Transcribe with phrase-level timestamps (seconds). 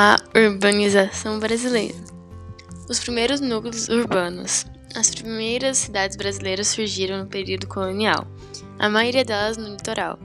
[0.00, 1.96] A urbanização brasileira.
[2.88, 4.64] Os primeiros núcleos urbanos.
[4.94, 8.24] As primeiras cidades brasileiras surgiram no período colonial,
[8.78, 10.16] a maioria delas no litoral.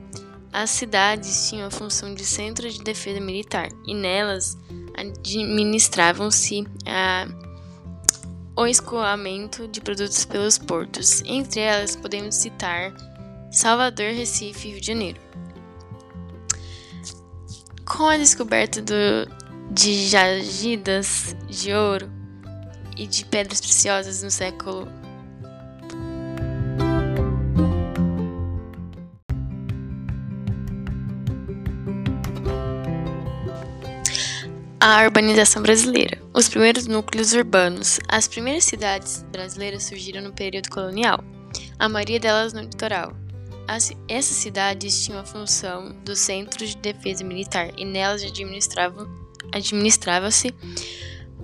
[0.53, 4.55] As cidades tinham a função de centro de defesa militar e nelas
[4.95, 6.67] administravam-se
[8.55, 11.23] o escoamento de produtos pelos portos.
[11.25, 12.93] Entre elas podemos citar
[13.51, 15.19] Salvador, Recife e Rio de Janeiro.
[17.83, 19.42] Com a descoberta do,
[19.73, 22.09] de jazidas de ouro
[22.95, 24.87] e de pedras preciosas no século
[34.79, 36.21] A urbanização brasileira.
[36.33, 38.01] Os primeiros núcleos urbanos.
[38.09, 41.23] As primeiras cidades brasileiras surgiram no período colonial,
[41.79, 43.13] a maioria delas no litoral.
[43.65, 48.21] As, essas cidades tinham a função dos centros de defesa militar e nelas
[49.53, 50.53] administrava-se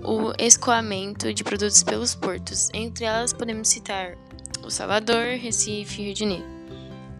[0.02, 2.68] o escoamento de produtos pelos portos.
[2.72, 4.16] Entre elas podemos citar
[4.62, 6.60] o Salvador, Recife e Rio de Janeiro.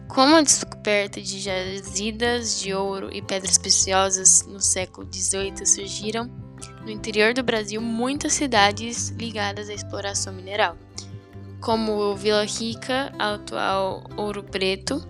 [0.07, 6.29] Com a descoberta de jazidas de ouro e pedras preciosas no século XVIII, surgiram
[6.83, 10.77] no interior do Brasil muitas cidades ligadas à exploração mineral,
[11.61, 15.01] como Vila Rica, atual Ouro Preto,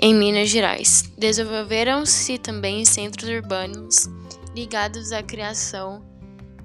[0.00, 1.10] em Minas Gerais.
[1.16, 4.10] Desenvolveram-se também centros urbanos
[4.54, 6.04] ligados à criação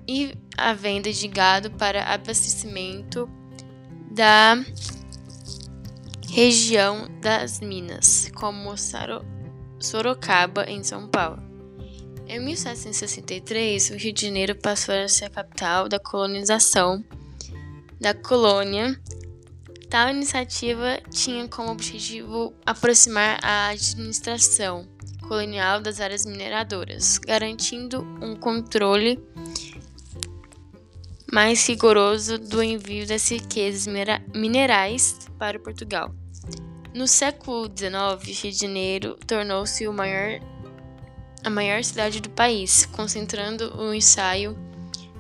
[0.08, 3.30] e à venda de gado para abastecimento
[4.12, 4.64] da
[6.30, 8.74] região das Minas, como
[9.80, 11.42] Sorocaba, em São Paulo.
[12.28, 17.04] Em 1763, o Rio de Janeiro passou a ser a capital da colonização
[18.00, 19.00] da colônia.
[19.90, 24.86] Tal iniciativa tinha como objetivo aproximar a administração
[25.28, 29.20] colonial das áreas mineradoras, garantindo um controle
[31.32, 33.86] mais rigoroso do envio das riquezas
[34.34, 36.14] minerais para Portugal.
[36.94, 44.58] No século XIX, Rio de Janeiro tornou-se a maior cidade do país, concentrando o ensaio,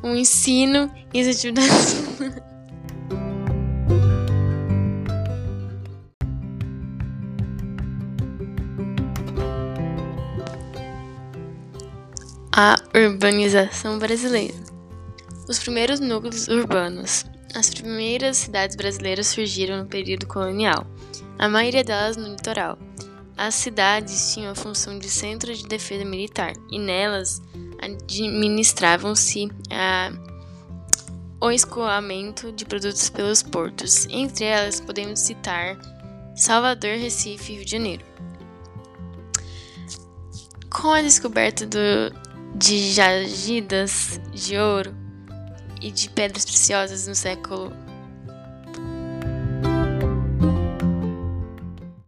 [0.02, 1.98] o ensino e as atividades.
[12.59, 14.56] a urbanização brasileira.
[15.47, 17.23] Os primeiros núcleos urbanos.
[17.53, 20.88] As primeiras cidades brasileiras surgiram no período colonial,
[21.38, 22.75] a maioria delas no litoral.
[23.38, 27.44] As cidades tinham a função de centro de defesa militar e nelas
[27.79, 29.50] administravam-se
[31.39, 34.07] o escoamento de produtos pelos portos.
[34.09, 35.78] Entre elas podemos citar
[36.35, 38.06] Salvador, Recife e Rio de Janeiro.
[40.72, 42.27] Com a descoberta do,
[42.57, 44.95] de jazidas de ouro,
[45.81, 47.72] e de pedras preciosas no século